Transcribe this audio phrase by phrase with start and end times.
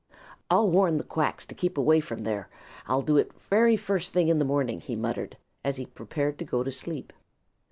[0.49, 2.49] "I'll warn the Quacks to keep away from there.
[2.87, 6.39] I'll do it the very first thing in the morning," he muttered, as he prepared
[6.39, 7.13] to go to sleep.